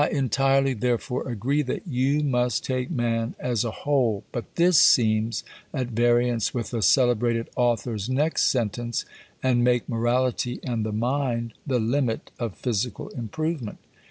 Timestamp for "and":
9.43-9.63, 10.63-10.83